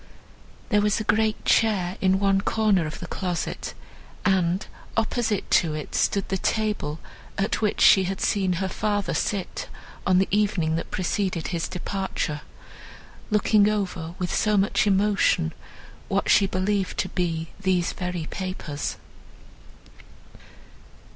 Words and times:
There 0.69 0.81
was 0.81 0.99
a 0.99 1.03
great 1.03 1.45
chair 1.45 1.95
in 2.01 2.19
one 2.19 2.41
corner 2.41 2.87
of 2.87 2.99
the 2.99 3.05
closet, 3.05 3.75
and, 4.25 4.65
opposite 4.97 5.51
to 5.61 5.75
it, 5.75 5.93
stood 5.93 6.27
the 6.29 6.39
table, 6.39 6.99
at 7.37 7.61
which 7.61 7.79
she 7.81 8.05
had 8.05 8.19
seen 8.19 8.53
her 8.53 8.67
father 8.67 9.13
sit, 9.13 9.69
on 10.07 10.17
the 10.17 10.27
evening 10.31 10.75
that 10.75 10.89
preceded 10.89 11.49
his 11.49 11.67
departure, 11.67 12.41
looking 13.29 13.69
over, 13.69 14.15
with 14.17 14.33
so 14.33 14.57
much 14.57 14.87
emotion, 14.87 15.53
what 16.07 16.31
she 16.31 16.47
believed 16.47 16.97
to 16.97 17.09
be 17.09 17.49
these 17.61 17.93
very 17.93 18.25
papers. 18.31 18.95